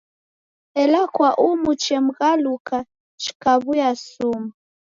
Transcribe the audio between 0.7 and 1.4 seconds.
Ela kwa